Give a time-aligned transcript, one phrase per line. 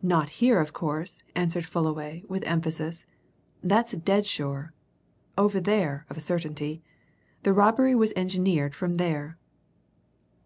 [0.00, 3.04] "Not here, of course!" answered Fullaway, with emphasis.
[3.62, 4.72] "That's dead sure.
[5.36, 6.82] Over there, of a certainty.
[7.42, 9.36] The robbery was engineered from there."